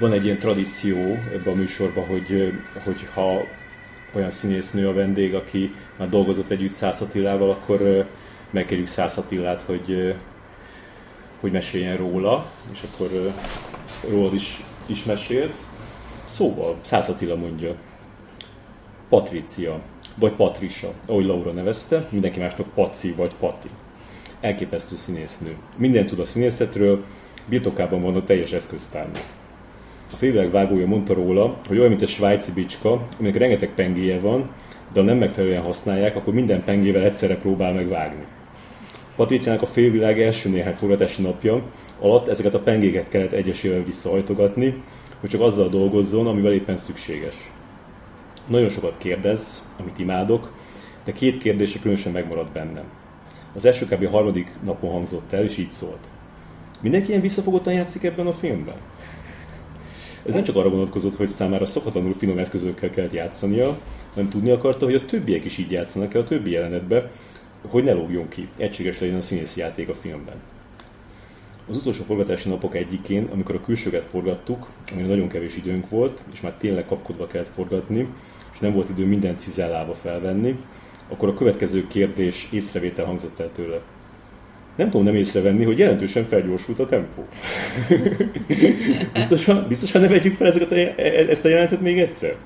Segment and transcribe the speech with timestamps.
[0.00, 0.96] van egy ilyen tradíció
[1.32, 2.52] ebben a műsorban, hogy,
[2.84, 3.46] hogy ha
[4.14, 8.08] olyan színésznő a vendég, aki már dolgozott együtt Szász Attilával, akkor
[8.50, 10.14] megkérjük Szász Attillát, hogy,
[11.40, 13.32] hogy meséljen róla, és akkor
[14.08, 15.54] rólad is, is mesélt.
[16.24, 17.74] Szóval, Szász Attila mondja,
[19.08, 19.80] Patricia,
[20.16, 23.68] vagy Patricia, ahogy Laura nevezte, mindenki másnak Paci vagy Pati.
[24.40, 25.56] Elképesztő színésznő.
[25.76, 27.04] Minden tud a színészetről,
[27.48, 29.39] birtokában van a teljes eszköztárnak.
[30.12, 34.50] A félvilág vágója mondta róla, hogy olyan, mint egy svájci bicska, aminek rengeteg pengéje van,
[34.92, 38.24] de ha nem megfelelően használják, akkor minden pengével egyszerre próbál megvágni.
[39.16, 41.62] Patriciának a félvilág első néhány forgatási napja
[42.00, 44.82] alatt ezeket a pengéket kellett egyesével visszaajtogatni,
[45.20, 47.36] hogy csak azzal dolgozzon, amivel éppen szükséges.
[48.46, 50.52] Nagyon sokat kérdez, amit imádok,
[51.04, 52.84] de két kérdése különösen megmaradt bennem.
[53.54, 54.10] Az első kb.
[54.10, 56.08] harmadik napon hangzott el, és így szólt.
[56.80, 58.76] Mindenki ilyen visszafogottan játszik ebben a filmben?
[60.26, 63.78] Ez nem csak arra vonatkozott, hogy számára szokatlanul finom eszközökkel kellett játszania,
[64.14, 67.10] hanem tudni akarta, hogy a többiek is így játszanak el a többi jelenetbe,
[67.68, 70.34] hogy ne lógjon ki, egységes legyen a színész játék a filmben.
[71.68, 76.40] Az utolsó forgatási napok egyikén, amikor a külsőket forgattuk, amire nagyon kevés időnk volt, és
[76.40, 78.08] már tényleg kapkodva kellett forgatni,
[78.52, 80.56] és nem volt idő minden cizellálva felvenni,
[81.08, 83.80] akkor a következő kérdés észrevétel hangzott el tőle.
[84.80, 87.26] Nem tudom nem észrevenni, hogy jelentősen felgyorsult a tempó.
[89.14, 92.36] biztosan, biztosan ne vegyük fel ezeket a, e- e- ezt a jelentet még egyszer?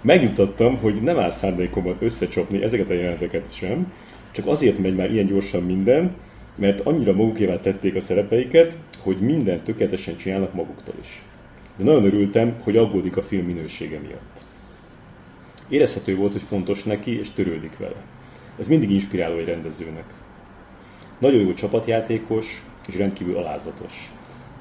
[0.00, 3.92] Megnyugtattam, hogy nem áll szándékomban összecsapni ezeket a jelenteket sem,
[4.32, 6.14] csak azért megy már ilyen gyorsan minden,
[6.54, 11.22] mert annyira magukévá tették a szerepeiket, hogy mindent tökéletesen csinálnak maguktól is.
[11.76, 14.40] De nagyon örültem, hogy aggódik a film minősége miatt.
[15.68, 18.04] Érezhető volt, hogy fontos neki, és törődik vele.
[18.58, 20.19] Ez mindig inspiráló egy rendezőnek.
[21.20, 24.10] Nagyon jó csapatjátékos, és rendkívül alázatos.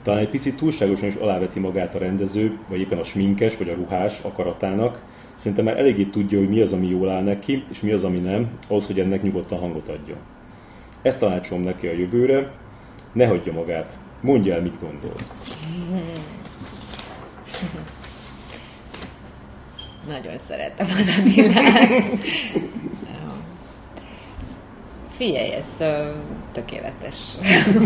[0.04, 3.74] Talán egy picit túlságosan is aláveti magát a rendező, vagy éppen a sminkes, vagy a
[3.74, 5.02] ruhás akaratának.
[5.36, 8.18] Szerintem már eléggé tudja, hogy mi az, ami jól áll neki, és mi az, ami
[8.18, 10.16] nem, ahhoz, hogy ennek nyugodtan hangot adja.
[11.02, 12.52] Ezt tanácsolom neki a jövőre,
[13.12, 15.16] ne hagyja magát, mondja el, mit gondol.
[20.08, 21.90] Nagyon szeretem az Attilát.
[25.20, 26.16] Figyelj, ez uh,
[26.52, 27.16] tökéletes.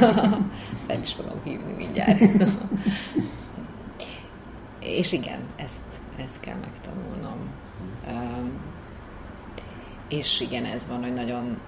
[0.87, 2.19] Fel is fogom hívni mindjárt.
[4.79, 7.37] És igen, ezt, ezt kell megtanulnom.
[8.07, 8.51] Um,
[10.09, 11.59] és igen, ez van, hogy nagyon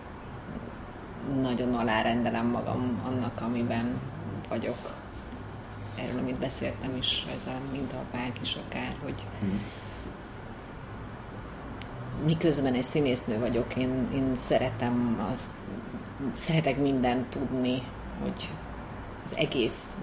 [1.41, 3.99] nagyon alárendelem magam annak, amiben
[4.49, 4.95] vagyok.
[5.97, 9.61] Erről, amit beszéltem is, ez a mintapák is akár, hogy hmm.
[12.23, 15.49] Miközben egy színésznő vagyok, én, én szeretem az,
[16.35, 17.81] szeretek mindent tudni,
[18.21, 18.51] hogy
[19.25, 19.97] az egész,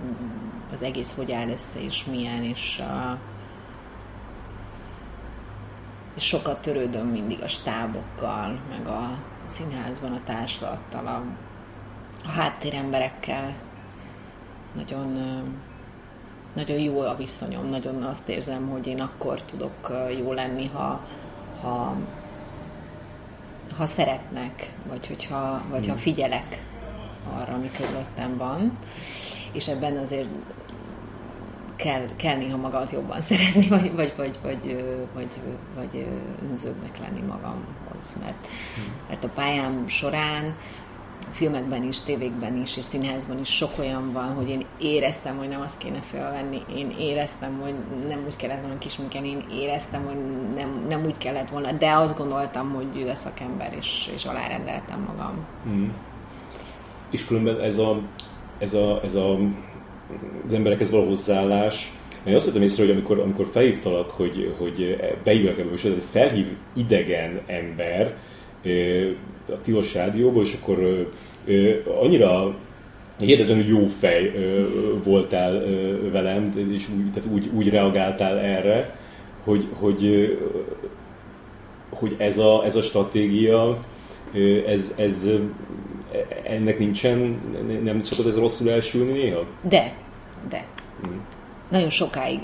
[0.73, 3.19] az egész hogy áll össze, és milyen, és a,
[6.15, 11.23] és sokat törődöm mindig a stábokkal, meg a színházban a társulattal, a,
[12.25, 13.55] a háttéremberekkel.
[14.75, 15.19] Nagyon,
[16.55, 21.07] nagyon jó a viszonyom, nagyon azt érzem, hogy én akkor tudok jó lenni, ha,
[21.63, 21.97] ha,
[23.77, 26.03] ha szeretnek, vagy, hogyha, vagy ha hmm.
[26.03, 26.63] figyelek
[27.33, 28.79] arra, ami körülöttem van.
[29.53, 30.29] És ebben azért
[31.77, 34.85] kell, kell néha magad jobban szeretni, vagy, vagy, vagy, vagy,
[35.15, 35.41] vagy,
[35.75, 36.07] vagy
[36.49, 38.95] önzőbbnek lenni magamhoz, mert, hmm.
[39.09, 40.57] mert a pályám során
[41.33, 45.61] filmekben is, tévékben is, és színházban is sok olyan van, hogy én éreztem, hogy nem
[45.61, 47.75] azt kéne felvenni, én éreztem, hogy
[48.09, 50.17] nem úgy kellett volna kisminken, én éreztem, hogy
[50.55, 55.01] nem, nem úgy kellett volna, de azt gondoltam, hogy ő a szakember, és, és alárendeltem
[55.07, 55.47] magam.
[55.65, 55.93] Hmm.
[57.11, 58.01] És különben ez a,
[58.59, 59.39] ez a, ez a
[60.47, 61.93] az emberekhez való hozzáállás.
[62.25, 67.41] Én azt vettem észre, hogy amikor, amikor felhívtalak, hogy, hogy beívják ebbe, egy felhív idegen
[67.47, 68.17] ember
[69.49, 71.09] a Tilos Rádióból, és akkor
[72.01, 72.55] annyira
[73.19, 74.33] hihetetlenül jó fej
[75.05, 75.65] voltál
[76.13, 78.97] velem, és úgy, tehát úgy, úgy reagáltál erre,
[79.45, 80.39] hogy, hogy,
[81.91, 83.79] hogy ez, a, ez a stratégia,
[84.67, 85.29] ez, ez
[86.45, 87.41] ennek nincsen,
[87.83, 89.47] nem szokott ez rosszul elsülni néha?
[89.69, 89.93] De,
[90.49, 90.65] de.
[91.07, 91.17] Mm.
[91.71, 92.41] Nagyon sokáig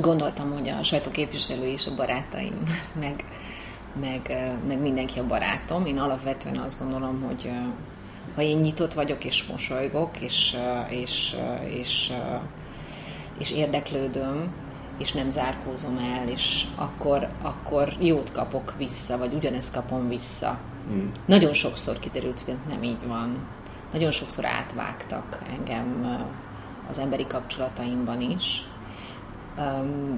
[0.00, 2.62] gondoltam, hogy a sajtóképviselő és a barátaim,
[3.00, 3.24] meg,
[4.00, 5.86] meg, meg mindenki a barátom.
[5.86, 7.50] Én alapvetően azt gondolom, hogy
[8.34, 10.56] ha én nyitott vagyok és mosolygok, és,
[10.88, 11.36] és,
[11.68, 12.12] és,
[13.38, 14.52] és érdeklődöm,
[14.98, 20.58] és nem zárkózom el, és akkor, akkor jót kapok vissza, vagy ugyanezt kapom vissza.
[20.90, 21.06] Mm.
[21.26, 23.46] Nagyon sokszor kiderült, hogy ez nem így van.
[23.92, 26.18] Nagyon sokszor átvágtak engem
[26.90, 28.64] az emberi kapcsolataimban is,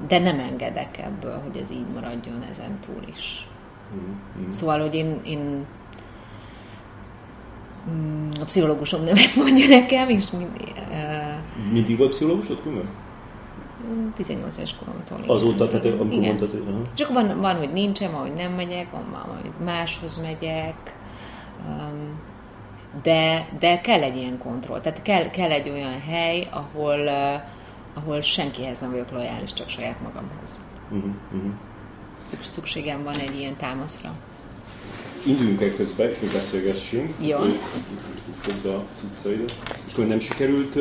[0.06, 3.46] de nem engedek ebből, hogy ez így maradjon ezen túl is.
[3.94, 4.50] Mm-hmm.
[4.50, 5.66] Szóval, hogy én, én
[7.90, 10.72] mm, a pszichológusom nem ezt mondja nekem, és mindig...
[10.90, 12.88] Uh, mindig volt pszichológusod, külön?
[14.14, 15.34] 18 éves koromtól.
[15.34, 16.24] Azóta, tehát amikor igen.
[16.24, 16.60] mondtad, hogy...
[16.60, 16.86] Uh-huh.
[16.94, 20.96] Csak van, van, hogy nincsen, van, hogy nem megyek, van, van hogy máshoz megyek,
[21.66, 22.20] um,
[23.02, 24.80] de, de kell egy ilyen kontroll.
[24.80, 27.40] Tehát kell, kell egy olyan hely, ahol, uh,
[27.94, 30.64] ahol senkihez nem vagyok lojális, csak saját magamhoz.
[30.90, 31.52] Uh-huh, uh-huh.
[32.40, 34.12] Szükségem van egy ilyen támaszra.
[35.26, 37.14] Induljunk egy közben, és mi beszélgessünk.
[37.20, 37.38] Jó.
[38.40, 39.54] Fogd a cuccaidat.
[39.86, 40.76] És akkor nem sikerült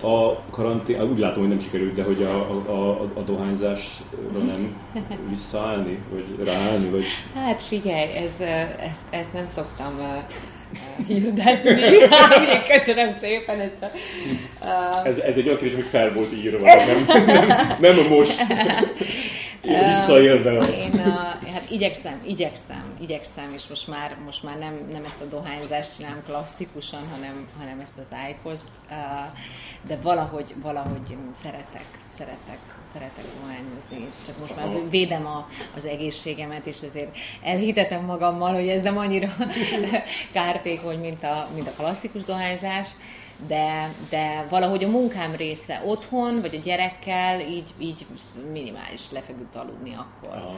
[0.00, 4.04] a karantén, úgy látom, hogy nem sikerült, de hogy a, a, a, a dohányzásra
[4.46, 4.76] nem
[5.30, 7.04] visszaállni, vagy ráállni, vagy...
[7.34, 8.40] Hát figyelj, ez,
[8.80, 10.00] ezt, ezt nem szoktam
[11.06, 11.80] hirdetni.
[12.72, 13.90] Köszönöm szépen ezt a...
[14.62, 15.06] Uh...
[15.06, 18.42] Ez, ez egy olyan kérdés, hogy fel volt írva, nem, nem, nem most.
[19.66, 20.50] Visszaélve.
[20.52, 21.06] Én uh,
[21.52, 26.22] hát igyekszem, igyekszem, igyekszem, és most már, most már nem, nem ezt a dohányzást csinálom
[26.26, 28.96] klasszikusan, hanem, hanem ezt az ájkozt, uh,
[29.86, 32.58] de valahogy, valahogy szeretek, szeretek,
[32.92, 34.12] szeretek dohányozni.
[34.26, 35.46] Csak most már védem a,
[35.76, 39.28] az egészségemet, és ezért elhitetem magammal, hogy ez nem annyira
[40.32, 42.88] kártékony, mint a, mint a klasszikus dohányzás,
[43.48, 48.06] de, de valahogy a munkám része otthon, vagy a gyerekkel így, így
[48.52, 50.38] minimális lefeküdt aludni akkor.
[50.38, 50.56] Aha.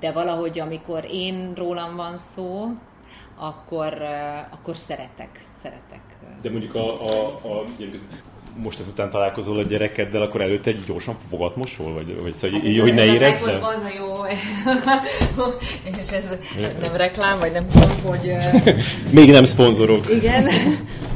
[0.00, 2.66] De valahogy amikor én rólam van szó,
[3.36, 4.02] akkor,
[4.50, 6.00] akkor szeretek, szeretek.
[6.42, 7.64] De mondjuk a, a, a
[8.56, 11.94] most ezután találkozol a gyerekeddel, akkor előtte egy gyorsan fogat mosol?
[11.94, 13.62] Vagy, vagy szóval, hát így, hogy ne érezzem?
[13.62, 14.24] Az a jó,
[16.00, 16.24] és ez
[16.80, 18.36] nem reklám, vagy nem tudom, hogy...
[19.20, 20.10] Még nem szponzorok.
[20.10, 20.48] Igen,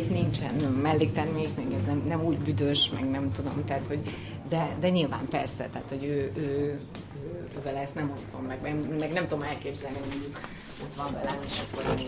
[0.00, 4.00] itt nincsen melléktermék, meg ez nem, nem úgy büdös, meg nem tudom, tehát hogy,
[4.48, 6.80] de, de nyilván persze, tehát hogy ő, ő, ő,
[7.56, 10.34] ő vele ezt nem osztom meg, meg, meg nem tudom elképzelni, hogy
[10.82, 12.06] ott van velem, és akkor én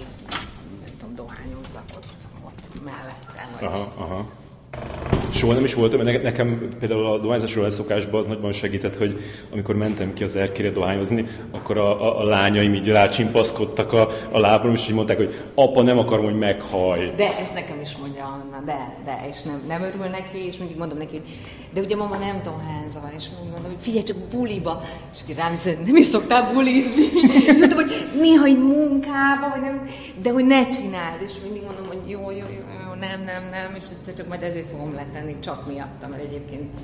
[0.84, 2.06] nem tudom, dohányozzak ott,
[2.44, 3.48] ott mellettem.
[3.60, 8.52] Vagy aha, aha soha nem is voltam, mert nekem például a dohányzásról elszokásban az nagyban
[8.52, 9.20] segített, hogy
[9.52, 14.38] amikor mentem ki az erkére dohányozni, akkor a, a, a lányaim így rácsimpaszkodtak a, a
[14.38, 17.12] lábam, és így mondták, hogy apa, nem akarom, hogy meghaj.
[17.16, 20.76] De ezt nekem is mondja Anna, de, de, és nem, nem örül neki, és mindig
[20.76, 21.26] mondom neki, hogy
[21.74, 24.82] de ugye mama nem dohányza van, és mondom, hogy figyelj csak buliba,
[25.12, 27.04] és akkor rám szed, nem is szoktál bulizni,
[27.50, 29.88] és mondtam, hogy néha egy munkába, vagy nem,
[30.22, 33.74] de hogy ne csináld, és mindig mondom, hogy jó, jó, jó, jó nem, nem, nem,
[33.74, 36.74] és egyszer csak majd ezért fogom letenni, csak miattam, mert egyébként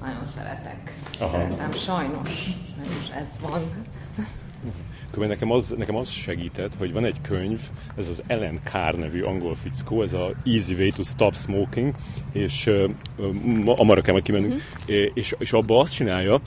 [0.00, 0.94] nagyon szeretek.
[1.18, 1.30] Aha.
[1.30, 3.62] Szeretem, sajnos, sajnos ez van.
[5.12, 7.60] Akkor nekem az, nekem az segített, hogy van egy könyv,
[7.96, 11.94] ez az Ellen Carr nevű angol fickó, ez a Easy Way to Stop Smoking,
[12.32, 15.10] és uh, amarra kell majd kimennünk, uh-huh.
[15.14, 16.40] és, és abban azt csinálja,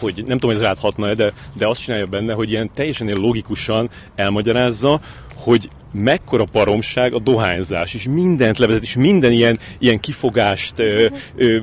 [0.00, 3.90] hogy nem tudom, ez ráthatna de, de azt csinálja benne, hogy ilyen teljesen ilyen logikusan
[4.14, 5.00] elmagyarázza,
[5.36, 11.06] hogy mekkora paromság a dohányzás, és mindent levezet, és minden ilyen, ilyen kifogást ö,
[11.36, 11.58] ö,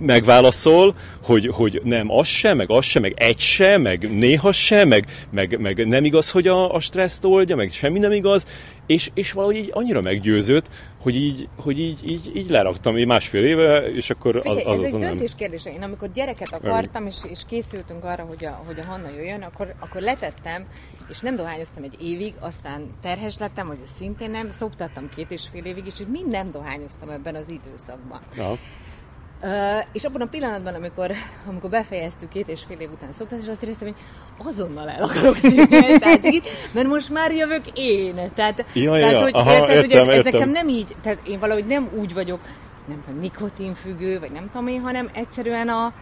[0.00, 4.84] megválaszol, hogy, hogy nem az se, meg az se, meg egy se, meg néha se,
[4.84, 8.46] meg, meg, meg nem igaz, hogy a, a stresszt oldja, meg semmi nem igaz,
[8.86, 10.68] és, és valahogy így annyira meggyőzött,
[11.02, 14.82] hogy így, hogy így, így, így leraktam így másfél éve, és akkor az, Figyelj, az
[14.82, 15.72] ez egy döntés kérdése.
[15.72, 19.74] Én amikor gyereket akartam, és, és készültünk arra, hogy a, hogy a Hanna jöjjön, akkor,
[19.80, 20.64] akkor letettem,
[21.08, 25.64] és nem dohányoztam egy évig, aztán terhes lettem, hogy szintén nem, szoptattam két és fél
[25.64, 28.20] évig, és mind nem dohányoztam ebben az időszakban.
[28.36, 28.58] Ja.
[29.42, 31.10] Uh, és abban a pillanatban, amikor,
[31.48, 33.96] amikor befejeztük két és fél év után szoktatás, azt éreztem, hogy
[34.46, 35.76] azonnal el akarok szívni
[36.72, 38.14] mert most már jövök én.
[38.34, 41.26] Tehát, ja, tehát ja, hogy, aha, érted, értem, hogy ez, ez nekem nem így, tehát
[41.26, 42.40] én valahogy nem úgy vagyok,
[42.88, 45.92] nem tudom, nikotinfüggő, vagy nem tudom én, hanem egyszerűen a,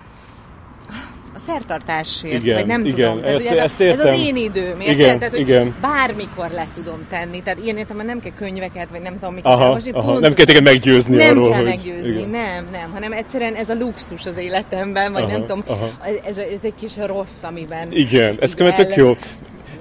[1.35, 3.21] a szertartásért, igen, vagy nem igen, tudom.
[3.21, 4.07] Tehát, ezt, ez, ezt értem.
[4.07, 4.99] ez az én időm, érted?
[4.99, 5.75] Igen, Tehát, hogy igen.
[5.81, 7.43] bármikor le tudom tenni.
[7.43, 9.53] Tehát ilyen értem, nem kell könyveket, vagy nem tudom, miket.
[9.53, 11.69] Aha, most aha, pont, nem kell téged meggyőzni nem arról, kell hogy...
[11.69, 12.29] meggyőzni, igen.
[12.29, 15.91] nem, nem, hanem egyszerűen ez a luxus az életemben, vagy aha, nem tudom, aha.
[16.25, 17.93] Ez, ez, egy kis rossz, amiben...
[17.93, 19.17] Igen, ez tök jó.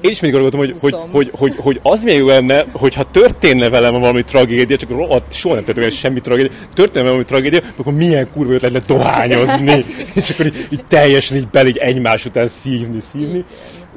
[0.01, 3.69] Én is mindig gondoltam, hogy, hogy, hogy, hogy, hogy, az milyen jó lenne, hogyha történne
[3.69, 8.31] velem valami tragédia, csak rohadt, soha nem történik semmi tragédia, történne valami tragédia, akkor milyen
[8.31, 9.83] kurva jött lenne dohányozni,
[10.15, 13.45] és akkor így, így teljesen így bel, így egymás után szívni, szívni,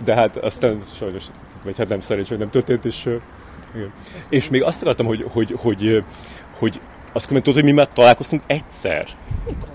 [0.05, 1.23] de hát aztán sajnos,
[1.65, 3.01] vagy hát nem szerencsé, hogy nem történt, és,
[3.75, 3.93] igen.
[4.29, 6.03] és még azt akartam, hogy, hogy, hogy,
[6.59, 6.81] hogy
[7.13, 9.07] azt kommentálod, hogy mi már találkoztunk egyszer.
[9.47, 9.69] Mikor?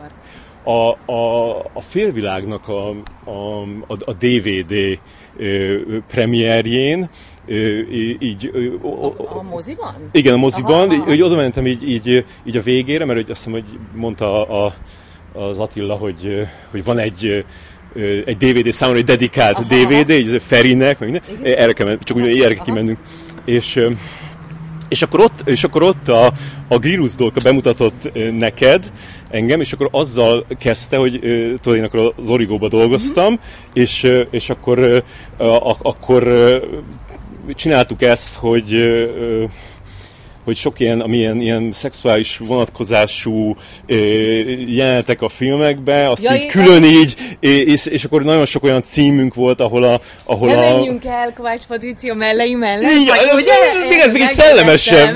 [0.64, 2.90] A, a, a félvilágnak a,
[3.24, 5.00] a, a, a DVD
[6.08, 7.10] premierjén,
[8.20, 8.52] így...
[8.82, 10.10] A, a moziban?
[10.12, 10.90] Igen, a moziban.
[10.90, 11.14] Aha, aha.
[11.14, 14.74] Így, oda mentem így, így, így a végére, mert azt hiszem, hogy mondta a,
[15.34, 17.46] az Attila, hogy, hogy van egy
[18.26, 21.56] egy DVD számomra, egy dedikált aha, DVD, egy Ferinek, meg minden.
[21.58, 22.98] Erre kell, csak úgy erre kimennünk.
[23.46, 23.88] És
[24.90, 26.32] és akkor ott, és akkor ott a,
[26.68, 28.92] a Grilus dolga bemutatott neked
[29.36, 31.20] engem, és akkor azzal kezdte, hogy
[31.62, 33.42] tudod, én akkor az Origóba dolgoztam, mm-hmm.
[33.74, 35.04] és, és akkor,
[35.38, 36.24] a, akkor
[37.54, 38.74] csináltuk ezt, hogy
[40.46, 43.56] hogy sok ilyen, amilyen ilyen szexuális vonatkozású
[43.88, 43.96] ö,
[44.68, 49.34] jelenetek a filmekbe, azt ja, így külön így, és, és akkor nagyon sok olyan címünk
[49.34, 50.02] volt, ahol a...
[50.24, 50.76] Ahol ne a...
[50.76, 53.88] menjünk el Kovács Patricio mellei mellett, így, vagy, ez, ugye?
[53.90, 55.16] Még ez még egy szellemesebb.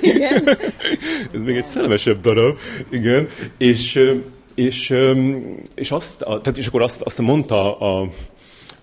[0.00, 0.58] igen.
[1.34, 2.56] ez még egy szellemesebb darab,
[2.90, 3.28] igen.
[3.58, 4.00] És,
[4.54, 4.94] és,
[5.74, 8.08] és, azt, tehát, és akkor azt, azt mondta a,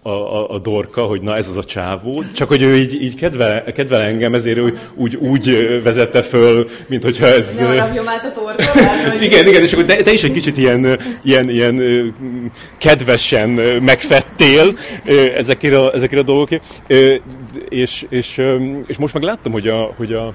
[0.07, 3.15] a, a, a Dorka, hogy na ez az a csávó, csak hogy ő így, így
[3.15, 7.55] kedvel, kedvel engem, ezért úgy, úgy, úgy vezette föl, mint hogyha ez...
[7.55, 8.63] Ne harapjam át a torka,
[9.27, 11.81] Igen, igen, és akkor te, te is egy kicsit ilyen, ilyen, ilyen
[12.77, 13.49] kedvesen
[13.81, 14.77] megfettél
[15.35, 16.63] ezekért a, ezekért a dolgokért,
[17.69, 18.41] és, és,
[18.87, 20.33] és most meg láttam, hogy a, hogy a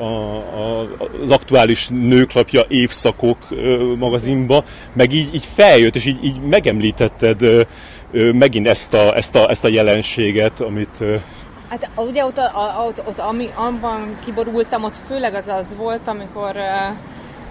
[0.00, 0.88] a, a,
[1.22, 3.38] az aktuális nőklapja évszakok
[3.98, 7.66] magazinba, meg így, így feljött, és így, így megemlítetted
[8.12, 11.04] megint ezt a, ezt, a, ezt a jelenséget, amit...
[11.68, 12.40] Hát ugye ott,
[12.86, 16.56] ott, ott ami, abban kiborultam, ott főleg az az volt, amikor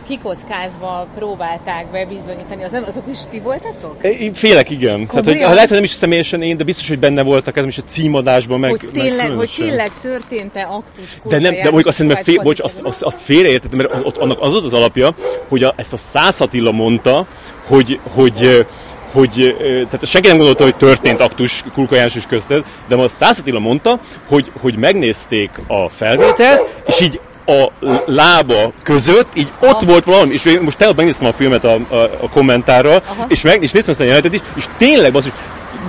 [0.09, 2.63] kikockázva próbálták bebizonyítani.
[2.63, 4.03] Az nem, azok is ti voltatok?
[4.03, 5.07] Én félek, igen.
[5.07, 7.65] Tehát, hogy, ha lehet, hogy nem is személyesen én, de biztos, hogy benne voltak, ez
[7.65, 8.69] is a címadásban meg.
[8.69, 12.59] Hogy tényleg, meg hogy tényleg történt-e aktus De nem, de mondjuk azt hiszem, fél, bocs,
[12.59, 15.15] azt, azt, azt félreértettem, mert ott, annak az volt az alapja,
[15.47, 17.27] hogy a, ezt a Szász Attila mondta,
[17.67, 18.65] hogy, hogy
[19.11, 19.55] hogy
[19.89, 23.99] tehát senki nem gondolta, hogy történt aktus Kulka János közted, de most Szász Attila mondta,
[24.27, 27.71] hogy, hogy megnézték a felvételt, és így a
[28.05, 29.85] lába között, így ott Aha.
[29.85, 33.25] volt valami, és most tegnap megnéztem a filmet a, a, a kommentárral, Aha.
[33.27, 35.13] és, meg, és néztem ezt a jelenetet is, és tényleg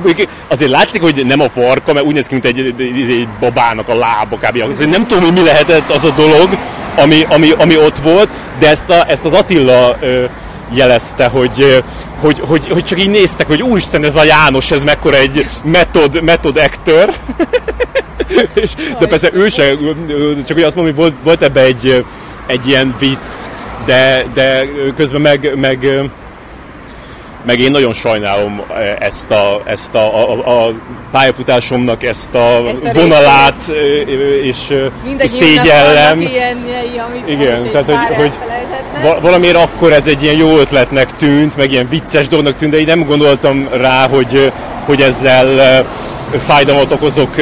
[0.03, 3.29] hogy azért látszik, hogy nem a farka, mert úgy néz ki, mint egy, egy, egy
[3.41, 4.63] babának a lába kb.
[4.71, 6.59] Azért nem tudom, hogy mi lehetett az a dolog,
[6.97, 10.25] ami, ami, ami ott volt, de ezt, a, ezt az Attila ö,
[10.75, 11.83] jelezte, hogy,
[12.21, 16.23] hogy, hogy, hogy csak így néztek, hogy úristen, ez a János, ez mekkora egy metod,
[16.23, 17.15] metod actor.
[18.55, 19.69] és, de persze ő se,
[20.47, 22.05] csak hogy azt mondom, hogy volt, volt ebbe egy,
[22.47, 23.49] egy ilyen vicc,
[23.87, 26.11] de, de közben meg, meg
[27.47, 28.63] meg én nagyon sajnálom
[28.99, 30.73] ezt a, ezt a, a, a
[31.11, 33.69] pályafutásomnak ezt a, ezt a vonalát,
[34.43, 34.77] és,
[35.19, 36.21] és szégyellem.
[36.21, 38.33] Ilyenjei, amit, Igen, amit tehát hogy, hogy
[39.21, 42.87] valamiért akkor ez egy ilyen jó ötletnek tűnt, meg ilyen vicces dolognak tűnt, de én
[42.87, 44.53] nem gondoltam rá, hogy,
[44.85, 45.85] hogy ezzel
[46.47, 47.35] fájdalmat okozok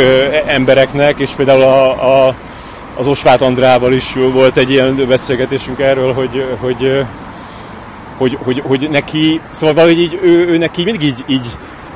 [0.47, 2.35] embereknek, és például a, a,
[2.97, 7.05] az Osvát Andrával is volt egy ilyen beszélgetésünk erről, hogy, hogy
[8.19, 11.47] hogy, hogy, hogy neki, szóval valahogy így, ő, ő neki mindig így, így,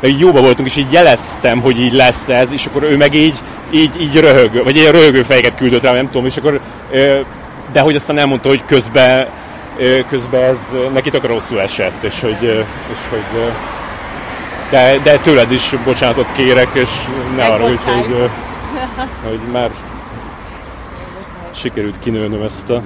[0.05, 3.39] így jóba voltunk, és így jeleztem, hogy így lesz ez, és akkor ő meg így,
[3.71, 6.61] így, így röhög, vagy ilyen röhögő fejeket küldött rá, nem tudom, és akkor,
[7.73, 9.29] de hogy aztán elmondta, hogy közben,
[10.09, 10.59] közben ez
[10.93, 12.43] neki tök rosszul esett, és hogy,
[12.93, 13.53] és hogy
[14.71, 16.91] de, de tőled is bocsánatot kérek, és
[17.37, 18.31] ne arra, hogy, hogy,
[19.25, 19.71] hogy már
[21.55, 22.83] sikerült kinőnöm ezt a,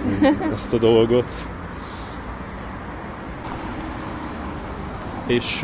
[0.55, 1.31] ezt a dolgot.
[5.27, 5.63] És,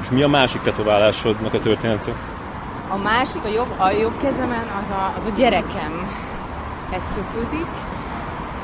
[0.00, 2.12] és mi a másik tetoválásodnak a története?
[2.88, 6.10] A másik, a jobb, a jobb kezlemen az a, az a gyerekem.
[6.92, 7.66] Ez kötődik.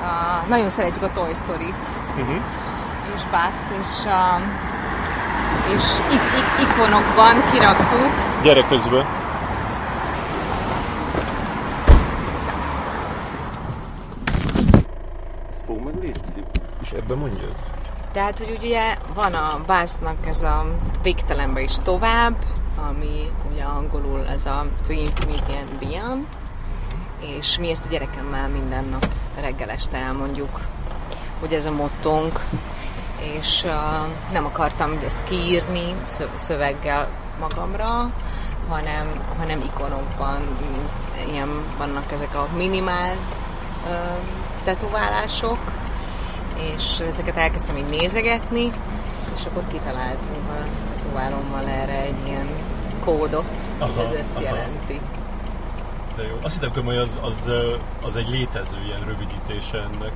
[0.07, 1.89] Uh, nagyon szeretjük a Toy Story-t.
[2.19, 2.41] Uh-huh.
[3.15, 4.41] És Bászt, és, uh,
[5.75, 8.43] és ik- ik- ikonokban kiraktuk.
[8.43, 9.07] Gyere közben.
[15.51, 16.45] Ezt fog meg létszik.
[16.83, 17.55] És ebben mondjad.
[18.13, 20.65] Tehát, hogy ugye van a básznak ez a
[21.03, 22.35] végtelenbe is tovább,
[22.91, 26.27] ami ugye angolul ez a To Infinity and Beyond,
[27.39, 29.07] és mi ezt a gyerekemmel minden nap
[29.41, 30.61] reggel este elmondjuk,
[31.41, 32.41] hogy ez a mottónk,
[33.35, 33.73] és uh,
[34.33, 35.95] nem akartam ezt kiírni
[36.35, 37.09] szöveggel
[37.41, 38.11] magamra,
[38.69, 40.43] hanem, hanem ikonokban,
[41.31, 44.17] ilyen vannak ezek a minimál uh,
[44.65, 45.59] tetoválások,
[46.75, 48.73] és ezeket elkezdtem így nézegetni,
[49.35, 50.65] és akkor kitaláltunk a
[50.95, 52.47] tetoválommal erre egy ilyen
[53.05, 54.43] kódot, aha, ez ezt aha.
[54.43, 55.01] jelenti.
[56.17, 56.39] De jó.
[56.43, 57.51] Azt hittem, hogy az, az,
[58.03, 60.13] az egy létező ilyen rövidítése ennek.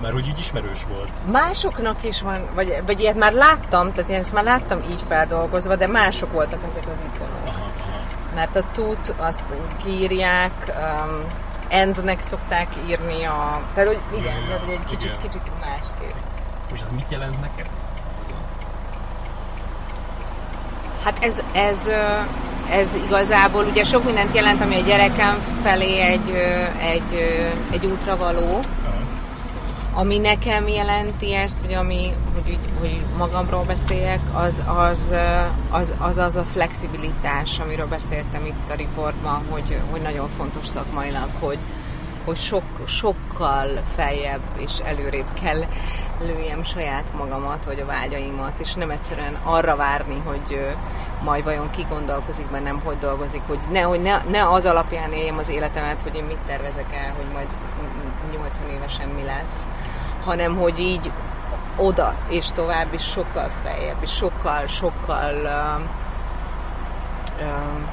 [0.00, 1.30] mert hogy így ismerős volt.
[1.32, 5.76] Másoknak is van, vagy, vagy ilyet már láttam, tehát én ezt már láttam így feldolgozva,
[5.76, 7.54] de mások voltak ezek az ikonok.
[8.34, 9.42] Mert a tút azt
[9.84, 11.24] kiírják, um,
[11.68, 13.60] endnek szokták írni a...
[13.74, 15.20] Tehát, hogy igen, ja, tehát, hogy egy kicsit, igen.
[15.20, 16.14] kicsit másképp.
[16.72, 17.66] És ez mit jelent neked?
[21.04, 21.90] Hát ez, ez,
[22.70, 26.30] ez igazából ugye sok mindent jelent, ami a gyerekem felé egy,
[26.80, 27.14] egy,
[27.70, 28.60] egy útra való,
[29.94, 35.12] ami nekem jelenti ezt, vagy ami, hogy, hogy magamról beszéljek, az az,
[35.70, 41.28] az, az az a flexibilitás, amiről beszéltem itt a riportban, hogy, hogy nagyon fontos szakmailag,
[41.40, 41.58] hogy,
[42.24, 42.64] hogy sok,
[43.40, 45.64] sokkal feljebb és előrébb kell
[46.18, 50.76] lőjem saját magamat, vagy a vágyaimat, és nem egyszerűen arra várni, hogy
[51.22, 55.38] majd vajon ki gondolkozik bennem, hogy dolgozik, hogy ne, hogy ne, ne az alapján éljem
[55.38, 57.48] az életemet, hogy én mit tervezek el, hogy majd
[58.32, 59.66] 80 évesen mi lesz,
[60.24, 61.12] hanem hogy így
[61.76, 65.80] oda és tovább is sokkal feljebb, és sokkal, sokkal uh,
[67.46, 67.88] uh,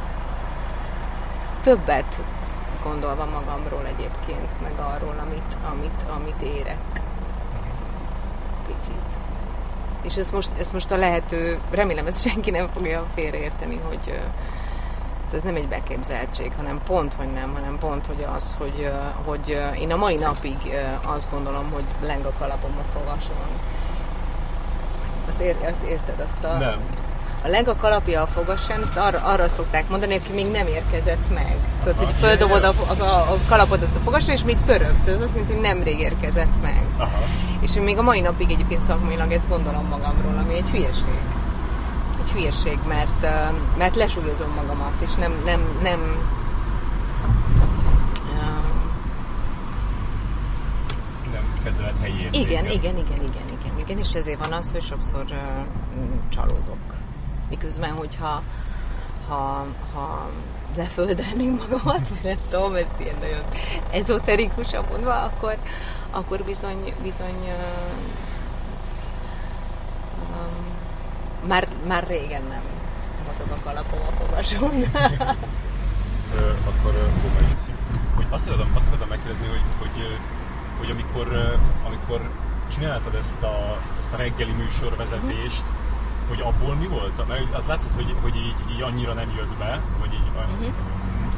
[1.62, 2.24] többet
[2.84, 7.02] gondolva magamról egyébként, meg arról, amit, amit, amit érek.
[8.66, 9.20] Picit.
[10.02, 14.20] És ezt most, ezt most a lehető, remélem ezt senki nem fogja félreérteni, hogy
[15.34, 18.92] ez nem egy beképzeltség, hanem pont, hogy nem, hanem pont, hogy az, hogy,
[19.26, 20.58] hogy én a mai napig
[21.06, 23.48] azt gondolom, hogy leng a kalapom a fogason.
[25.28, 26.58] Azt, ér, azt érted azt a...
[26.58, 26.80] Nem
[27.44, 31.58] a lega kalapja a fogasán, ezt arra, arra szokták mondani, hogy még nem érkezett meg.
[31.84, 34.96] Tehát, hogy földobod a, a, a kalapodat a fogasra, és még pörög.
[35.06, 36.84] Ez azt jelenti, hogy nemrég érkezett meg.
[36.98, 37.24] Aha.
[37.62, 41.20] És még a mai napig egyébként szakmailag ezt gondolom magamról, ami egy hülyeség.
[42.24, 43.28] Egy hülyeség, mert,
[43.78, 46.18] mert lesúlyozom magamat, és nem, nem, nem
[51.64, 52.30] kezeled helyén.
[52.32, 55.40] Igen, igen, igen, igen, igen, igen, és ezért van az, hogy sokszor uh,
[56.30, 57.07] csalódok.
[57.50, 58.44] Miközben, hogyha
[59.28, 60.30] ha, ha
[60.76, 63.44] leföldelném magamat, vagy nem tudom, ez ilyen nagyon
[63.92, 65.58] ezoterikusan mondva, akkor,
[66.12, 68.34] akkor bizony, bizony uh,
[70.30, 72.62] um, már, már régen nem
[73.28, 74.72] mozog a kalapom a fogason.
[76.70, 77.18] akkor uh,
[78.16, 80.18] hogy azt akarom, azt akarom megkérdezni, hogy, hogy,
[80.78, 81.56] hogy amikor,
[81.86, 82.30] amikor
[82.74, 85.66] csináltad ezt a, ezt a reggeli műsorvezetést,
[86.28, 87.28] hogy abból mi volt?
[87.28, 90.74] Mert az látszott, hogy, hogy így, így annyira nem jött be, vagy így, uh-huh.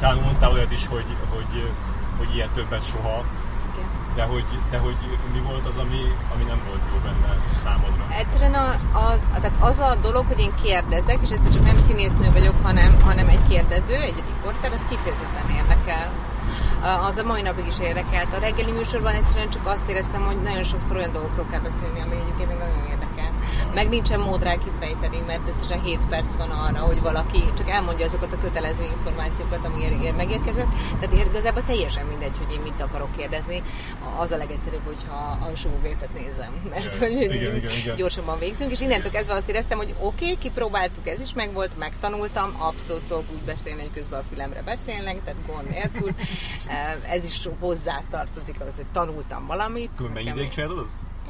[0.00, 1.72] talán mondtál olyat is, hogy, hogy,
[2.18, 3.24] hogy ilyet többet soha,
[4.14, 4.96] de hogy, de hogy
[5.32, 6.00] mi volt az, ami,
[6.34, 8.04] ami nem volt jó benne számodra?
[8.10, 12.30] Egyszerűen a, a, tehát az a dolog, hogy én kérdezek, és egyszer csak nem színésznő
[12.32, 16.10] vagyok, hanem, hanem egy kérdező, egy riporter, az kifejezetten érdekel.
[17.08, 18.34] Az a mai napig is érdekelt.
[18.34, 22.14] A reggeli műsorban egyszerűen csak azt éreztem, hogy nagyon sokszor olyan dolgokról kell beszélni, ami
[22.14, 23.09] egyébként nagyon érdekel
[23.74, 28.04] meg nincsen mód rá kifejteni, mert összesen 7 perc van arra, hogy valaki csak elmondja
[28.04, 30.68] azokat a kötelező információkat, ami ér, ér megérkezett.
[31.00, 33.62] Tehát igazából teljesen mindegy, hogy én mit akarok kérdezni.
[34.18, 37.94] Az a legegyszerűbb, hogyha a sógépet nézem, mert hogy igen, igen, igen.
[37.94, 42.54] gyorsabban végzünk, és innentől kezdve azt éreztem, hogy oké, okay, kipróbáltuk, ez is megvolt, megtanultam,
[42.58, 46.14] abszolút tudok úgy beszélni, hogy közben a fülemre beszélnek, tehát gond nélkül.
[47.08, 49.90] Ez is hozzá tartozik az, hogy tanultam valamit.
[49.96, 50.86] Tudod, mennyi ideig csinálod?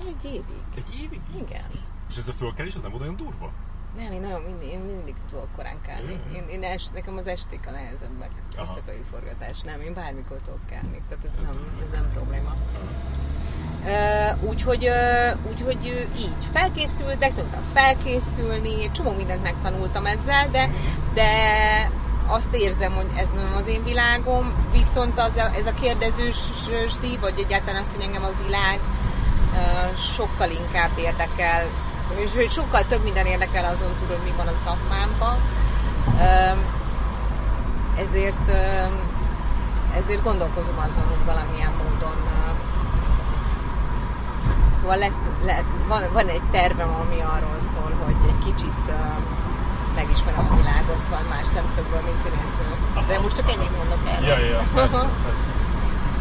[0.08, 0.42] Egy évig.
[0.76, 1.20] Egy évig?
[1.34, 1.89] Igen.
[2.10, 3.50] És ez a fölkelés, az nem volt olyan durva?
[3.96, 6.20] Nem, én, nagyon, mindig, én mindig tudok korán kelni.
[6.34, 9.60] Én, én est, nekem az esték a nehezebbek, éjszakai forgatás.
[9.60, 12.54] Nem, én bármikor tudok kelni, tehát ez, ez nem, ez nem probléma.
[13.84, 16.46] Uh, úgyhogy, uh, úgyhogy uh, így.
[16.52, 20.70] Felkészült, megtanultam felkészülni, csomó mindent megtanultam ezzel, de,
[21.14, 21.30] de
[22.26, 27.16] azt érzem, hogy ez nem az én világom, viszont az a, ez a kérdezős díj,
[27.16, 28.78] vagy egyáltalán az, hogy engem a világ
[29.52, 31.66] uh, sokkal inkább érdekel,
[32.16, 35.36] és hogy sokkal több minden érdekel azon túl, hogy mi van a szakmámban.
[37.96, 38.48] Ezért,
[39.96, 42.28] ezért gondolkozom azon, hogy valamilyen módon
[44.80, 48.92] Szóval lesz, le, van, van egy tervem, ami arról szól, hogy egy kicsit
[49.94, 52.68] megismerem a világot, van más szemszögből, mint színésznő.
[53.06, 54.22] De most csak ennyit mondok el.
[54.22, 55.46] Ja, ja, persze, persze.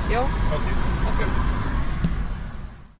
[0.07, 0.21] Jó?
[0.21, 0.73] Oké,
[1.13, 1.23] okay.
[1.25, 1.48] okay.